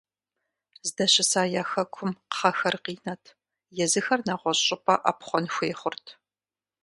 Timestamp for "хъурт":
5.79-6.05